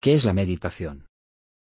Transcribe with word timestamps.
¿Qué 0.00 0.14
es 0.14 0.24
la 0.24 0.32
meditación? 0.32 1.08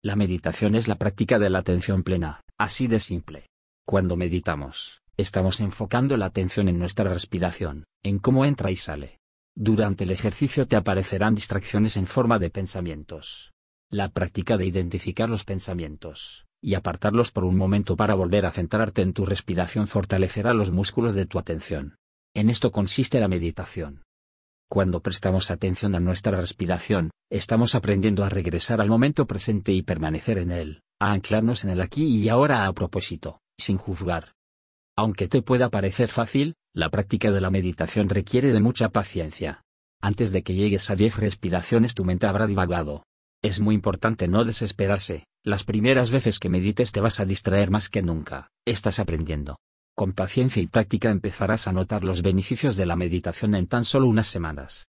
La 0.04 0.15
meditación 0.15 0.75
es 0.75 0.86
la 0.86 0.96
práctica 0.96 1.38
de 1.38 1.48
la 1.48 1.60
atención 1.60 2.02
plena, 2.02 2.43
así 2.58 2.86
de 2.86 3.01
simple. 3.01 3.47
Cuando 3.86 4.16
meditamos, 4.16 5.01
estamos 5.16 5.61
enfocando 5.61 6.14
la 6.19 6.27
atención 6.27 6.69
en 6.69 6.79
nuestra 6.79 7.11
respiración, 7.11 7.85
en 8.03 8.19
cómo 8.19 8.45
entra 8.45 8.71
y 8.71 8.77
sale. 8.77 9.19
Durante 9.56 10.04
el 10.04 10.11
ejercicio 10.11 10.69
te 10.69 10.77
aparecerán 10.77 11.35
distracciones 11.35 11.96
en 11.96 12.06
forma 12.06 12.38
de 12.38 12.51
pensamientos. 12.51 13.53
La 13.91 14.11
práctica 14.11 14.58
de 14.58 14.67
identificar 14.67 15.31
los 15.31 15.45
pensamientos, 15.45 16.45
y 16.60 16.74
apartarlos 16.74 17.30
por 17.30 17.45
un 17.45 17.56
momento 17.56 17.96
para 17.96 18.12
volver 18.12 18.45
a 18.45 18.50
centrarte 18.50 19.00
en 19.00 19.14
tu 19.14 19.24
respiración 19.24 19.88
fortalecerá 19.88 20.52
los 20.52 20.70
músculos 20.70 21.14
de 21.14 21.24
tu 21.24 21.38
atención. 21.38 21.96
En 22.34 22.50
esto 22.50 22.70
consiste 22.72 23.20
la 23.20 23.29
meditación. 23.29 24.02
Cuando 24.70 25.00
prestamos 25.00 25.50
atención 25.50 25.94
a 25.94 26.00
nuestra 26.00 26.38
respiración, 26.38 27.10
estamos 27.30 27.74
aprendiendo 27.74 28.22
a 28.22 28.28
regresar 28.28 28.82
al 28.82 28.90
momento 28.90 29.26
presente 29.26 29.72
y 29.72 29.80
permanecer 29.80 30.36
en 30.36 30.50
él, 30.50 30.82
a 31.00 31.12
anclarnos 31.12 31.64
en 31.64 31.70
el 31.70 31.80
aquí 31.80 32.04
y 32.04 32.28
ahora 32.28 32.66
a 32.66 32.73
propósito, 32.74 33.40
sin 33.59 33.78
juzgar. 33.78 34.34
Aunque 34.95 35.26
te 35.26 35.40
pueda 35.40 35.70
parecer 35.70 36.09
fácil, 36.09 36.54
la 36.74 36.90
práctica 36.90 37.30
de 37.30 37.40
la 37.40 37.50
meditación 37.50 38.10
requiere 38.10 38.52
de 38.52 38.60
mucha 38.60 38.90
paciencia. 38.90 39.62
Antes 40.02 40.32
de 40.32 40.42
que 40.42 40.54
llegues 40.54 40.90
a 40.90 40.96
10 40.96 41.16
respiraciones 41.16 41.95
tu 41.95 42.04
mente 42.04 42.26
habrá 42.26 42.46
divagado. 42.46 43.04
Es 43.42 43.60
muy 43.60 43.74
importante 43.74 44.28
no 44.28 44.45
desesperarse, 44.45 45.24
las 45.45 45.64
primeras 45.64 46.10
veces 46.10 46.38
que 46.38 46.50
medites 46.50 46.92
te 46.92 47.00
vas 47.00 47.20
a 47.20 47.24
distraer 47.24 47.70
más 47.70 47.88
que 47.88 48.02
nunca, 48.02 48.50
estás 48.66 48.98
aprendiendo. 48.98 49.56
Con 49.98 50.12
paciencia 50.12 50.62
y 50.62 50.69
práctica 50.69 51.11
empezarás 51.11 51.66
a 51.66 51.73
notar 51.73 52.05
los 52.05 52.23
beneficios 52.23 52.77
de 52.77 52.87
la 52.87 52.95
meditación 52.95 53.57
en 53.57 53.66
tan 53.66 53.84
solo 53.84 54.07
unas 54.07 54.29
semanas. 54.29 54.87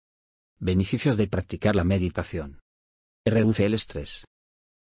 Beneficios 0.59 1.17
de 1.17 1.29
practicar 1.29 1.77
la 1.77 1.85
meditación. 1.85 2.59
Reduce 3.25 3.65
el 3.67 3.75
estrés. 3.75 4.25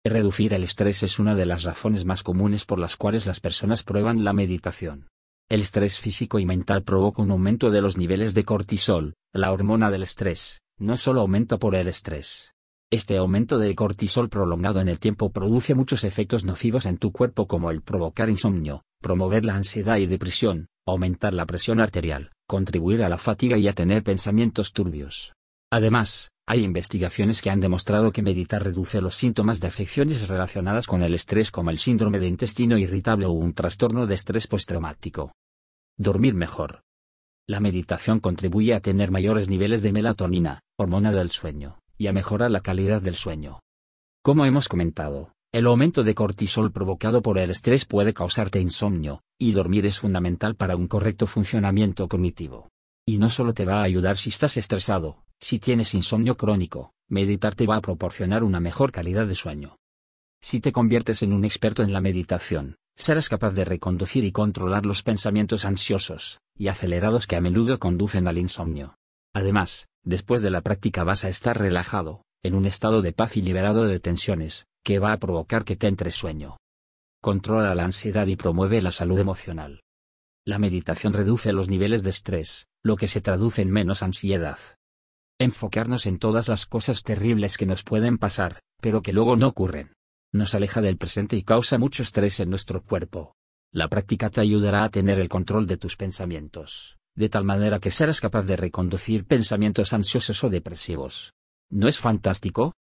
Reducir 0.05 0.53
el 0.53 0.63
estrés 0.63 1.01
es 1.01 1.17
una 1.17 1.33
de 1.33 1.47
las 1.47 1.63
razones 1.63 2.05
más 2.05 2.21
comunes 2.21 2.65
por 2.65 2.77
las 2.77 2.97
cuales 2.97 3.25
las 3.25 3.39
personas 3.39 3.81
prueban 3.81 4.23
la 4.23 4.33
meditación. 4.33 5.07
El 5.49 5.61
estrés 5.61 5.97
físico 5.97 6.37
y 6.37 6.45
mental 6.45 6.83
provoca 6.83 7.23
un 7.23 7.31
aumento 7.31 7.71
de 7.71 7.81
los 7.81 7.97
niveles 7.97 8.35
de 8.35 8.45
cortisol, 8.45 9.15
la 9.33 9.51
hormona 9.51 9.89
del 9.89 10.03
estrés, 10.03 10.61
no 10.77 10.97
solo 10.97 11.21
aumenta 11.21 11.57
por 11.57 11.73
el 11.73 11.87
estrés. 11.87 12.53
Este 12.93 13.15
aumento 13.15 13.57
de 13.57 13.73
cortisol 13.73 14.27
prolongado 14.27 14.81
en 14.81 14.89
el 14.89 14.99
tiempo 14.99 15.31
produce 15.31 15.75
muchos 15.75 16.03
efectos 16.03 16.43
nocivos 16.43 16.85
en 16.85 16.97
tu 16.97 17.13
cuerpo 17.13 17.47
como 17.47 17.71
el 17.71 17.81
provocar 17.81 18.29
insomnio, 18.29 18.83
promover 19.01 19.45
la 19.45 19.55
ansiedad 19.55 19.95
y 19.95 20.07
depresión, 20.07 20.67
aumentar 20.85 21.33
la 21.33 21.45
presión 21.45 21.79
arterial, 21.79 22.33
contribuir 22.49 23.01
a 23.03 23.07
la 23.07 23.17
fatiga 23.17 23.57
y 23.57 23.69
a 23.69 23.73
tener 23.73 24.03
pensamientos 24.03 24.73
turbios. 24.73 25.31
Además, 25.71 26.31
hay 26.45 26.65
investigaciones 26.65 27.41
que 27.41 27.49
han 27.49 27.61
demostrado 27.61 28.11
que 28.11 28.23
meditar 28.23 28.61
reduce 28.61 28.99
los 28.99 29.15
síntomas 29.15 29.61
de 29.61 29.67
afecciones 29.67 30.27
relacionadas 30.27 30.85
con 30.85 31.01
el 31.01 31.13
estrés 31.13 31.49
como 31.49 31.69
el 31.69 31.79
síndrome 31.79 32.19
de 32.19 32.27
intestino 32.27 32.77
irritable 32.77 33.25
o 33.25 33.31
un 33.31 33.53
trastorno 33.53 34.05
de 34.05 34.15
estrés 34.15 34.47
postraumático. 34.47 35.31
Dormir 35.97 36.33
mejor. 36.33 36.81
La 37.47 37.61
meditación 37.61 38.19
contribuye 38.19 38.73
a 38.73 38.81
tener 38.81 39.11
mayores 39.11 39.47
niveles 39.47 39.81
de 39.81 39.93
melatonina, 39.93 40.59
hormona 40.77 41.13
del 41.13 41.31
sueño, 41.31 41.80
y 42.01 42.07
a 42.07 42.13
mejorar 42.13 42.49
la 42.49 42.61
calidad 42.61 42.99
del 42.99 43.15
sueño. 43.15 43.59
Como 44.23 44.45
hemos 44.45 44.67
comentado, 44.67 45.33
el 45.51 45.67
aumento 45.67 46.03
de 46.03 46.15
cortisol 46.15 46.71
provocado 46.71 47.21
por 47.21 47.37
el 47.37 47.51
estrés 47.51 47.85
puede 47.85 48.11
causarte 48.11 48.59
insomnio, 48.59 49.21
y 49.39 49.51
dormir 49.51 49.85
es 49.85 49.99
fundamental 49.99 50.55
para 50.55 50.75
un 50.75 50.87
correcto 50.87 51.27
funcionamiento 51.27 52.07
cognitivo. 52.07 52.69
Y 53.05 53.19
no 53.19 53.29
solo 53.29 53.53
te 53.53 53.65
va 53.65 53.81
a 53.81 53.83
ayudar 53.83 54.17
si 54.17 54.31
estás 54.31 54.57
estresado, 54.57 55.23
si 55.39 55.59
tienes 55.59 55.93
insomnio 55.93 56.37
crónico, 56.37 56.91
meditar 57.07 57.53
te 57.53 57.67
va 57.67 57.75
a 57.75 57.81
proporcionar 57.81 58.43
una 58.43 58.59
mejor 58.59 58.91
calidad 58.91 59.27
de 59.27 59.35
sueño. 59.35 59.75
Si 60.41 60.59
te 60.59 60.71
conviertes 60.71 61.21
en 61.21 61.33
un 61.33 61.45
experto 61.45 61.83
en 61.83 61.93
la 61.93 62.01
meditación, 62.01 62.77
serás 62.95 63.29
capaz 63.29 63.51
de 63.51 63.63
reconducir 63.63 64.23
y 64.23 64.31
controlar 64.31 64.87
los 64.87 65.03
pensamientos 65.03 65.65
ansiosos 65.65 66.39
y 66.57 66.67
acelerados 66.67 67.27
que 67.27 67.35
a 67.35 67.41
menudo 67.41 67.77
conducen 67.77 68.27
al 68.27 68.39
insomnio. 68.39 68.95
Además, 69.35 69.85
después 70.03 70.41
de 70.41 70.49
la 70.49 70.61
práctica 70.61 71.03
vas 71.03 71.23
a 71.23 71.29
estar 71.29 71.57
relajado, 71.57 72.23
en 72.43 72.55
un 72.55 72.65
estado 72.65 73.01
de 73.01 73.13
paz 73.13 73.37
y 73.37 73.41
liberado 73.41 73.85
de 73.85 73.99
tensiones, 73.99 74.65
que 74.83 74.99
va 74.99 75.13
a 75.13 75.17
provocar 75.17 75.63
que 75.63 75.75
te 75.75 75.87
entre 75.87 76.11
sueño. 76.11 76.57
Controla 77.21 77.75
la 77.75 77.85
ansiedad 77.85 78.27
y 78.27 78.35
promueve 78.35 78.81
la 78.81 78.91
salud 78.91 79.19
emocional. 79.19 79.81
La 80.45 80.57
meditación 80.57 81.13
reduce 81.13 81.53
los 81.53 81.69
niveles 81.69 82.03
de 82.03 82.09
estrés, 82.09 82.65
lo 82.83 82.95
que 82.95 83.07
se 83.07 83.21
traduce 83.21 83.61
en 83.61 83.71
menos 83.71 84.01
ansiedad. 84.01 84.57
Enfocarnos 85.39 86.05
en 86.05 86.19
todas 86.19 86.47
las 86.47 86.65
cosas 86.65 87.03
terribles 87.03 87.57
que 87.57 87.65
nos 87.65 87.83
pueden 87.83 88.17
pasar, 88.17 88.59
pero 88.81 89.01
que 89.01 89.13
luego 89.13 89.35
no 89.35 89.47
ocurren 89.47 89.93
nos 90.33 90.55
aleja 90.55 90.81
del 90.81 90.97
presente 90.97 91.35
y 91.35 91.43
causa 91.43 91.77
mucho 91.77 92.03
estrés 92.03 92.39
en 92.39 92.49
nuestro 92.49 92.81
cuerpo. 92.83 93.35
La 93.73 93.89
práctica 93.89 94.29
te 94.29 94.41
ayudará 94.41 94.83
a 94.83 94.89
tener 94.89 95.19
el 95.19 95.29
control 95.29 95.67
de 95.67 95.77
tus 95.77 95.97
pensamientos, 95.97 96.97
de 97.15 97.29
tal 97.29 97.43
manera 97.43 97.79
que 97.79 97.91
serás 97.91 98.21
capaz 98.21 98.43
de 98.43 98.55
reconducir 98.55 99.25
pensamientos 99.25 99.93
ansiosos 99.93 100.43
o 100.43 100.49
depresivos. 100.49 101.33
¿No 101.69 101.87
es 101.87 101.97
fantástico? 101.97 102.73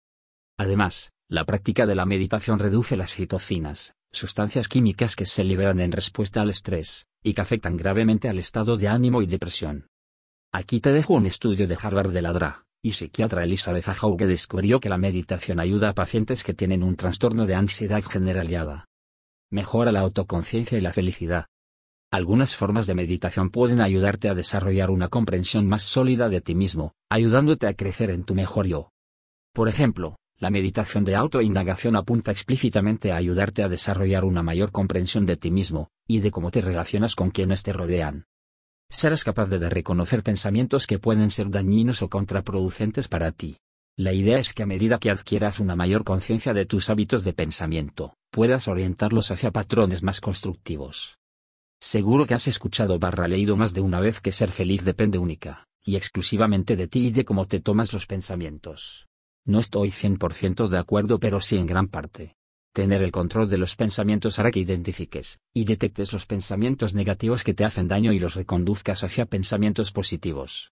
Además, 0.57 1.11
la 1.27 1.45
práctica 1.45 1.85
de 1.85 1.95
la 1.95 2.05
meditación 2.05 2.59
reduce 2.59 2.97
las 2.97 3.13
citocinas, 3.13 3.93
sustancias 4.11 4.67
químicas 4.67 5.15
que 5.15 5.25
se 5.25 5.43
liberan 5.43 5.79
en 5.79 5.91
respuesta 5.91 6.41
al 6.41 6.49
estrés, 6.49 7.05
y 7.23 7.33
que 7.33 7.41
afectan 7.41 7.77
gravemente 7.77 8.29
al 8.29 8.37
estado 8.37 8.77
de 8.77 8.87
ánimo 8.87 9.21
y 9.21 9.27
depresión. 9.27 9.87
Aquí 10.51 10.81
te 10.81 10.91
dejo 10.91 11.13
un 11.13 11.25
estudio 11.25 11.67
de 11.67 11.77
Harvard 11.81 12.11
de 12.11 12.21
la 12.21 12.33
DRA, 12.33 12.65
y 12.81 12.93
psiquiatra 12.93 13.43
Elizabeth 13.43 13.85
que 14.17 14.27
descubrió 14.27 14.79
que 14.79 14.89
la 14.89 14.97
meditación 14.97 15.59
ayuda 15.59 15.89
a 15.89 15.93
pacientes 15.93 16.43
que 16.43 16.53
tienen 16.53 16.83
un 16.83 16.95
trastorno 16.95 17.45
de 17.45 17.55
ansiedad 17.55 18.03
generalizada. 18.03 18.87
Mejora 19.51 19.91
la 19.91 19.99
autoconciencia 20.01 20.77
y 20.77 20.81
la 20.81 20.93
felicidad. 20.93 21.45
Algunas 22.11 22.55
formas 22.55 22.87
de 22.87 22.93
meditación 22.93 23.49
pueden 23.49 23.79
ayudarte 23.79 24.29
a 24.29 24.35
desarrollar 24.35 24.91
una 24.91 25.07
comprensión 25.07 25.67
más 25.67 25.83
sólida 25.83 26.27
de 26.29 26.41
ti 26.41 26.55
mismo, 26.55 26.93
ayudándote 27.09 27.67
a 27.67 27.73
crecer 27.73 28.09
en 28.09 28.23
tu 28.25 28.35
mejor 28.35 28.67
yo. 28.67 28.91
Por 29.53 29.69
ejemplo, 29.69 30.17
la 30.37 30.49
meditación 30.49 31.05
de 31.05 31.15
autoindagación 31.15 31.95
apunta 31.95 32.31
explícitamente 32.31 33.11
a 33.11 33.15
ayudarte 33.15 33.63
a 33.63 33.69
desarrollar 33.69 34.25
una 34.25 34.43
mayor 34.43 34.71
comprensión 34.71 35.25
de 35.25 35.37
ti 35.37 35.51
mismo, 35.51 35.89
y 36.05 36.19
de 36.19 36.31
cómo 36.31 36.51
te 36.51 36.61
relacionas 36.61 37.15
con 37.15 37.31
quienes 37.31 37.63
te 37.63 37.73
rodean 37.73 38.25
serás 38.91 39.23
capaz 39.23 39.49
de 39.49 39.69
reconocer 39.69 40.21
pensamientos 40.21 40.85
que 40.85 40.99
pueden 40.99 41.31
ser 41.31 41.49
dañinos 41.49 42.01
o 42.01 42.09
contraproducentes 42.09 43.07
para 43.07 43.31
ti. 43.31 43.57
La 43.97 44.13
idea 44.13 44.37
es 44.37 44.53
que 44.53 44.63
a 44.63 44.65
medida 44.65 44.99
que 44.99 45.09
adquieras 45.09 45.59
una 45.59 45.75
mayor 45.75 46.03
conciencia 46.03 46.53
de 46.53 46.65
tus 46.65 46.89
hábitos 46.89 47.23
de 47.23 47.33
pensamiento, 47.33 48.15
puedas 48.31 48.67
orientarlos 48.67 49.31
hacia 49.31 49.51
patrones 49.51 50.03
más 50.03 50.19
constructivos. 50.19 51.20
Seguro 51.83 52.27
que 52.27 52.35
has 52.35 52.47
escuchado 52.47 52.99
barra 52.99 53.27
leído 53.27 53.57
más 53.57 53.73
de 53.73 53.81
una 53.81 53.99
vez 53.99 54.21
que 54.21 54.31
ser 54.31 54.51
feliz 54.51 54.85
depende 54.85 55.17
única, 55.17 55.67
y 55.83 55.95
exclusivamente 55.95 56.75
de 56.75 56.87
ti 56.87 57.07
y 57.07 57.11
de 57.11 57.25
cómo 57.25 57.47
te 57.47 57.59
tomas 57.59 57.91
los 57.91 58.05
pensamientos. 58.05 59.07
No 59.45 59.59
estoy 59.59 59.89
100% 59.89 60.67
de 60.67 60.77
acuerdo 60.77 61.19
pero 61.19 61.41
sí 61.41 61.57
en 61.57 61.65
gran 61.65 61.87
parte. 61.87 62.35
Tener 62.71 63.01
el 63.01 63.11
control 63.11 63.49
de 63.49 63.57
los 63.57 63.75
pensamientos 63.75 64.37
hará 64.37 64.51
que 64.51 64.59
identifiques 64.59 65.39
y 65.55 65.65
detectes 65.65 66.13
los 66.13 66.27
pensamientos 66.27 66.93
negativos 66.93 67.43
que 67.43 67.55
te 67.55 67.65
hacen 67.65 67.87
daño 67.87 68.13
y 68.13 68.19
los 68.19 68.35
reconduzcas 68.35 69.03
hacia 69.03 69.25
pensamientos 69.25 69.91
positivos. 69.91 70.71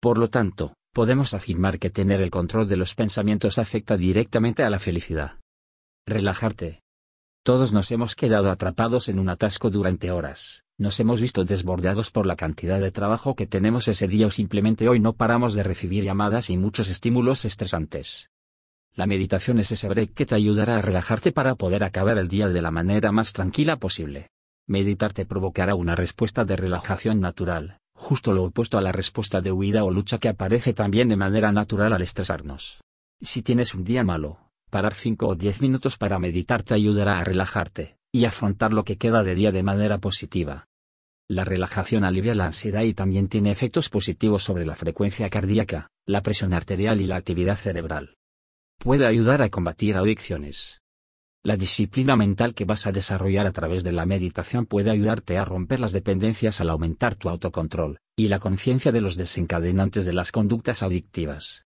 Por 0.00 0.18
lo 0.18 0.30
tanto, 0.30 0.74
podemos 0.92 1.32
afirmar 1.32 1.78
que 1.78 1.90
tener 1.90 2.20
el 2.20 2.30
control 2.30 2.68
de 2.68 2.76
los 2.76 2.96
pensamientos 2.96 3.58
afecta 3.58 3.96
directamente 3.96 4.64
a 4.64 4.70
la 4.70 4.80
felicidad. 4.80 5.38
Relajarte. 6.06 6.80
Todos 7.42 7.72
nos 7.72 7.90
hemos 7.90 8.14
quedado 8.14 8.50
atrapados 8.50 9.08
en 9.08 9.18
un 9.18 9.30
atasco 9.30 9.70
durante 9.70 10.10
horas, 10.10 10.64
nos 10.76 11.00
hemos 11.00 11.22
visto 11.22 11.46
desbordados 11.46 12.10
por 12.10 12.26
la 12.26 12.36
cantidad 12.36 12.78
de 12.78 12.90
trabajo 12.90 13.34
que 13.34 13.46
tenemos 13.46 13.88
ese 13.88 14.08
día 14.08 14.26
o 14.26 14.30
simplemente 14.30 14.90
hoy 14.90 15.00
no 15.00 15.14
paramos 15.14 15.54
de 15.54 15.62
recibir 15.62 16.04
llamadas 16.04 16.50
y 16.50 16.58
muchos 16.58 16.90
estímulos 16.90 17.46
estresantes. 17.46 18.28
La 18.94 19.06
meditación 19.06 19.58
es 19.58 19.72
ese 19.72 19.88
break 19.88 20.12
que 20.12 20.26
te 20.26 20.34
ayudará 20.34 20.76
a 20.76 20.82
relajarte 20.82 21.32
para 21.32 21.54
poder 21.54 21.82
acabar 21.82 22.18
el 22.18 22.28
día 22.28 22.50
de 22.50 22.60
la 22.60 22.70
manera 22.70 23.10
más 23.10 23.32
tranquila 23.32 23.76
posible. 23.76 24.28
Meditar 24.66 25.14
te 25.14 25.24
provocará 25.24 25.74
una 25.74 25.96
respuesta 25.96 26.44
de 26.44 26.56
relajación 26.56 27.20
natural, 27.20 27.78
justo 27.94 28.34
lo 28.34 28.44
opuesto 28.44 28.76
a 28.76 28.82
la 28.82 28.92
respuesta 28.92 29.40
de 29.40 29.50
huida 29.50 29.84
o 29.84 29.90
lucha 29.90 30.18
que 30.18 30.28
aparece 30.28 30.74
también 30.74 31.08
de 31.08 31.16
manera 31.16 31.52
natural 31.52 31.94
al 31.94 32.02
estresarnos. 32.02 32.82
Si 33.22 33.40
tienes 33.40 33.74
un 33.74 33.84
día 33.84 34.04
malo, 34.04 34.49
parar 34.70 34.94
5 34.94 35.28
o 35.28 35.34
10 35.34 35.60
minutos 35.60 35.98
para 35.98 36.18
meditar 36.18 36.62
te 36.62 36.74
ayudará 36.74 37.18
a 37.18 37.24
relajarte, 37.24 37.96
y 38.12 38.24
afrontar 38.24 38.72
lo 38.72 38.84
que 38.84 38.96
queda 38.96 39.22
de 39.22 39.34
día 39.34 39.52
de 39.52 39.62
manera 39.62 39.98
positiva. 39.98 40.66
La 41.28 41.44
relajación 41.44 42.04
alivia 42.04 42.34
la 42.34 42.46
ansiedad 42.46 42.82
y 42.82 42.94
también 42.94 43.28
tiene 43.28 43.50
efectos 43.50 43.88
positivos 43.88 44.42
sobre 44.42 44.64
la 44.64 44.74
frecuencia 44.74 45.28
cardíaca, 45.28 45.90
la 46.06 46.22
presión 46.22 46.54
arterial 46.54 47.00
y 47.00 47.06
la 47.06 47.16
actividad 47.16 47.56
cerebral 47.56 48.16
puede 48.80 49.06
ayudar 49.06 49.42
a 49.42 49.50
combatir 49.50 49.94
adicciones. 49.96 50.80
La 51.44 51.58
disciplina 51.58 52.16
mental 52.16 52.54
que 52.54 52.64
vas 52.64 52.86
a 52.86 52.92
desarrollar 52.92 53.46
a 53.46 53.52
través 53.52 53.84
de 53.84 53.92
la 53.92 54.06
meditación 54.06 54.64
puede 54.64 54.90
ayudarte 54.90 55.36
a 55.36 55.44
romper 55.44 55.80
las 55.80 55.92
dependencias 55.92 56.62
al 56.62 56.70
aumentar 56.70 57.14
tu 57.14 57.28
autocontrol, 57.28 57.98
y 58.16 58.28
la 58.28 58.38
conciencia 58.38 58.90
de 58.90 59.02
los 59.02 59.16
desencadenantes 59.16 60.06
de 60.06 60.14
las 60.14 60.32
conductas 60.32 60.82
adictivas. 60.82 61.66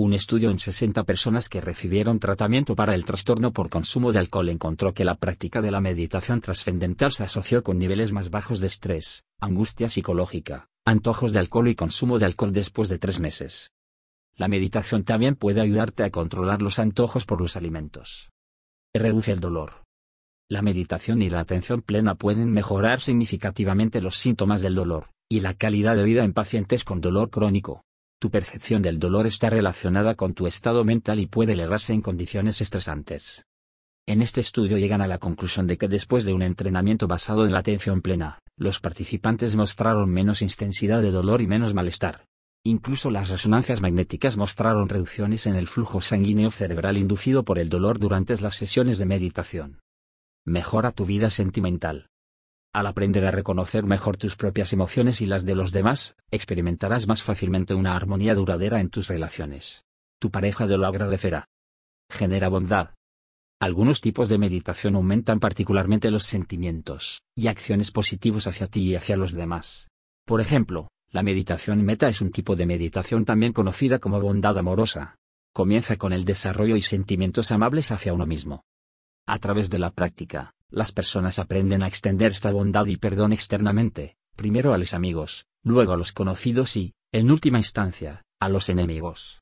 Un 0.00 0.12
estudio 0.12 0.52
en 0.52 0.60
60 0.60 1.02
personas 1.02 1.48
que 1.48 1.60
recibieron 1.60 2.20
tratamiento 2.20 2.76
para 2.76 2.94
el 2.94 3.04
trastorno 3.04 3.52
por 3.52 3.68
consumo 3.68 4.12
de 4.12 4.20
alcohol 4.20 4.48
encontró 4.48 4.94
que 4.94 5.04
la 5.04 5.16
práctica 5.16 5.60
de 5.60 5.72
la 5.72 5.80
meditación 5.80 6.40
trascendental 6.40 7.10
se 7.10 7.24
asoció 7.24 7.64
con 7.64 7.80
niveles 7.80 8.12
más 8.12 8.30
bajos 8.30 8.60
de 8.60 8.68
estrés, 8.68 9.24
angustia 9.40 9.88
psicológica, 9.88 10.68
antojos 10.84 11.32
de 11.32 11.40
alcohol 11.40 11.66
y 11.66 11.74
consumo 11.74 12.20
de 12.20 12.26
alcohol 12.26 12.52
después 12.52 12.88
de 12.88 13.00
tres 13.00 13.18
meses. 13.18 13.72
La 14.36 14.46
meditación 14.46 15.02
también 15.02 15.34
puede 15.34 15.60
ayudarte 15.60 16.04
a 16.04 16.10
controlar 16.10 16.62
los 16.62 16.78
antojos 16.78 17.24
por 17.24 17.40
los 17.40 17.56
alimentos. 17.56 18.30
Reduce 18.94 19.32
el 19.32 19.40
dolor. 19.40 19.82
La 20.48 20.62
meditación 20.62 21.22
y 21.22 21.28
la 21.28 21.40
atención 21.40 21.82
plena 21.82 22.14
pueden 22.14 22.52
mejorar 22.52 23.00
significativamente 23.00 24.00
los 24.00 24.16
síntomas 24.16 24.60
del 24.60 24.76
dolor, 24.76 25.10
y 25.28 25.40
la 25.40 25.54
calidad 25.54 25.96
de 25.96 26.04
vida 26.04 26.22
en 26.22 26.34
pacientes 26.34 26.84
con 26.84 27.00
dolor 27.00 27.30
crónico. 27.30 27.82
Tu 28.20 28.30
percepción 28.30 28.82
del 28.82 28.98
dolor 28.98 29.28
está 29.28 29.48
relacionada 29.48 30.16
con 30.16 30.34
tu 30.34 30.48
estado 30.48 30.84
mental 30.84 31.20
y 31.20 31.26
puede 31.26 31.52
elevarse 31.52 31.92
en 31.92 32.02
condiciones 32.02 32.60
estresantes. 32.60 33.44
En 34.08 34.22
este 34.22 34.40
estudio 34.40 34.76
llegan 34.76 35.02
a 35.02 35.06
la 35.06 35.18
conclusión 35.18 35.68
de 35.68 35.78
que 35.78 35.86
después 35.86 36.24
de 36.24 36.32
un 36.32 36.42
entrenamiento 36.42 37.06
basado 37.06 37.46
en 37.46 37.52
la 37.52 37.60
atención 37.60 38.02
plena, 38.02 38.40
los 38.56 38.80
participantes 38.80 39.54
mostraron 39.54 40.10
menos 40.10 40.42
intensidad 40.42 41.00
de 41.00 41.12
dolor 41.12 41.42
y 41.42 41.46
menos 41.46 41.74
malestar. 41.74 42.24
Incluso 42.64 43.10
las 43.10 43.28
resonancias 43.28 43.80
magnéticas 43.80 44.36
mostraron 44.36 44.88
reducciones 44.88 45.46
en 45.46 45.54
el 45.54 45.68
flujo 45.68 46.00
sanguíneo 46.00 46.50
cerebral 46.50 46.96
inducido 46.96 47.44
por 47.44 47.60
el 47.60 47.68
dolor 47.68 48.00
durante 48.00 48.36
las 48.40 48.56
sesiones 48.56 48.98
de 48.98 49.06
meditación. 49.06 49.78
Mejora 50.44 50.90
tu 50.90 51.04
vida 51.04 51.30
sentimental. 51.30 52.07
Al 52.78 52.86
aprender 52.86 53.26
a 53.26 53.32
reconocer 53.32 53.82
mejor 53.82 54.16
tus 54.16 54.36
propias 54.36 54.72
emociones 54.72 55.20
y 55.20 55.26
las 55.26 55.44
de 55.44 55.56
los 55.56 55.72
demás, 55.72 56.14
experimentarás 56.30 57.08
más 57.08 57.24
fácilmente 57.24 57.74
una 57.74 57.96
armonía 57.96 58.36
duradera 58.36 58.78
en 58.78 58.88
tus 58.88 59.08
relaciones. 59.08 59.82
Tu 60.20 60.30
pareja 60.30 60.68
te 60.68 60.78
lo 60.78 60.86
agradecerá. 60.86 61.48
Genera 62.08 62.48
bondad. 62.48 62.90
Algunos 63.60 64.00
tipos 64.00 64.28
de 64.28 64.38
meditación 64.38 64.94
aumentan 64.94 65.40
particularmente 65.40 66.12
los 66.12 66.22
sentimientos 66.22 67.22
y 67.34 67.48
acciones 67.48 67.90
positivos 67.90 68.46
hacia 68.46 68.68
ti 68.68 68.82
y 68.82 68.94
hacia 68.94 69.16
los 69.16 69.32
demás. 69.32 69.88
Por 70.24 70.40
ejemplo, 70.40 70.86
la 71.10 71.24
meditación 71.24 71.82
meta 71.82 72.08
es 72.08 72.20
un 72.20 72.30
tipo 72.30 72.54
de 72.54 72.66
meditación 72.66 73.24
también 73.24 73.52
conocida 73.52 73.98
como 73.98 74.20
bondad 74.20 74.56
amorosa. 74.56 75.16
Comienza 75.52 75.96
con 75.96 76.12
el 76.12 76.24
desarrollo 76.24 76.76
y 76.76 76.82
sentimientos 76.82 77.50
amables 77.50 77.90
hacia 77.90 78.12
uno 78.12 78.24
mismo. 78.24 78.62
A 79.26 79.40
través 79.40 79.68
de 79.68 79.80
la 79.80 79.90
práctica, 79.90 80.54
las 80.70 80.92
personas 80.92 81.38
aprenden 81.38 81.82
a 81.82 81.88
extender 81.88 82.32
esta 82.32 82.50
bondad 82.50 82.86
y 82.86 82.96
perdón 82.96 83.32
externamente, 83.32 84.16
primero 84.36 84.74
a 84.74 84.78
los 84.78 84.94
amigos, 84.94 85.46
luego 85.62 85.92
a 85.92 85.96
los 85.96 86.12
conocidos 86.12 86.76
y, 86.76 86.94
en 87.12 87.30
última 87.30 87.58
instancia, 87.58 88.22
a 88.38 88.48
los 88.48 88.68
enemigos. 88.68 89.40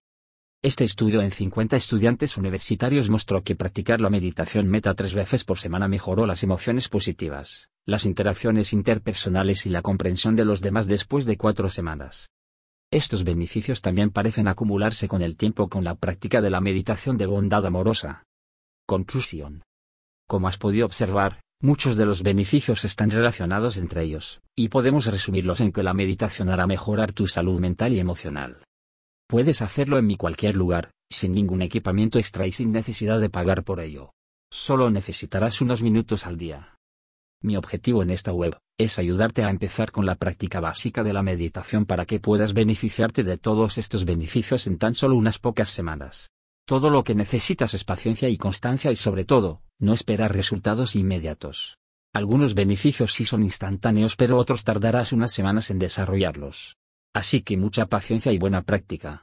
Este 0.63 0.85
estudio 0.85 1.21
en 1.21 1.31
50 1.31 1.77
estudiantes 1.77 2.37
universitarios 2.37 3.11
mostró 3.11 3.43
que 3.43 3.55
practicar 3.55 4.01
la 4.01 4.11
meditación 4.11 4.69
meta 4.69 4.95
tres 4.95 5.15
veces 5.15 5.45
por 5.45 5.59
semana 5.59 5.87
mejoró 5.87 6.27
las 6.27 6.43
emociones 6.43 6.89
positivas, 6.89 7.71
las 7.85 8.05
interacciones 8.05 8.73
interpersonales 8.73 9.67
y 9.67 9.71
la 9.71 9.83
comprensión 9.83 10.35
de 10.35 10.45
los 10.45 10.61
demás 10.61 10.87
después 10.87 11.25
de 11.27 11.37
cuatro 11.37 11.71
semanas. 11.71 12.31
Estos 12.91 13.25
beneficios 13.25 13.83
también 13.83 14.11
parecen 14.11 14.49
acumularse 14.49 15.09
con 15.09 15.23
el 15.23 15.37
tiempo 15.37 15.69
con 15.69 15.85
la 15.85 15.97
práctica 15.97 16.41
de 16.41 16.51
la 16.51 16.61
meditación 16.61 17.17
de 17.17 17.27
bondad 17.27 17.67
amorosa. 17.67 18.25
Conclusión. 18.87 19.66
Como 20.29 20.49
has 20.49 20.59
podido 20.59 20.87
observar, 20.87 21.41
muchos 21.61 21.97
de 21.97 22.05
los 22.05 22.23
beneficios 22.23 22.85
están 22.85 23.11
relacionados 23.11 23.77
entre 23.77 24.03
ellos, 24.03 24.41
y 24.57 24.69
podemos 24.69 25.07
resumirlos 25.07 25.61
en 25.61 25.71
que 25.71 25.85
la 25.85 25.95
meditación 25.95 26.49
hará 26.49 26.67
mejorar 26.67 27.13
tu 27.13 27.29
salud 27.29 27.61
mental 27.61 27.93
y 27.93 28.01
emocional. 28.01 28.65
Puedes 29.29 29.63
hacerlo 29.63 29.99
en 29.99 30.07
mi 30.07 30.17
cualquier 30.17 30.57
lugar, 30.57 30.91
sin 31.11 31.33
ningún 31.33 31.63
equipamiento 31.63 32.19
extra 32.19 32.47
y 32.47 32.53
sin 32.53 32.73
necesidad 32.73 33.21
de 33.21 33.31
pagar 33.31 33.63
por 33.63 33.81
ello. 33.81 34.13
Solo 34.51 34.91
necesitarás 34.91 35.61
unos 35.61 35.83
minutos 35.83 36.27
al 36.27 36.37
día. 36.37 36.77
Mi 37.43 37.57
objetivo 37.57 38.03
en 38.03 38.11
esta 38.11 38.33
web 38.33 38.57
es 38.79 38.99
ayudarte 38.99 39.45
a 39.45 39.51
empezar 39.51 39.93
con 39.93 40.07
la 40.07 40.17
práctica 40.17 40.61
básica 40.61 41.05
de 41.05 41.13
la 41.13 41.23
meditación 41.23 41.87
para 41.87 42.07
que 42.07 42.19
puedas 42.19 42.55
beneficiarte 42.55 43.23
de 43.25 43.39
todos 43.39 43.79
estos 43.79 44.05
beneficios 44.05 44.67
en 44.67 44.79
tan 44.79 44.95
solo 44.95 45.17
unas 45.17 45.39
pocas 45.39 45.69
semanas. 45.69 46.31
Todo 46.67 46.91
lo 46.91 47.05
que 47.05 47.15
necesitas 47.15 47.75
es 47.75 47.85
paciencia 47.85 48.29
y 48.29 48.37
constancia 48.37 48.91
y 48.91 48.97
sobre 48.97 49.25
todo, 49.25 49.63
no 49.79 49.93
esperar 49.93 50.35
resultados 50.35 50.97
inmediatos. 50.97 51.79
Algunos 52.13 52.55
beneficios 52.55 53.13
sí 53.13 53.25
son 53.25 53.43
instantáneos 53.43 54.17
pero 54.17 54.39
otros 54.39 54.65
tardarás 54.65 55.13
unas 55.13 55.33
semanas 55.33 55.71
en 55.71 55.79
desarrollarlos. 55.79 56.77
Así 57.13 57.43
que 57.43 57.57
mucha 57.57 57.87
paciencia 57.87 58.33
y 58.33 58.39
buena 58.39 58.63
práctica. 58.63 59.15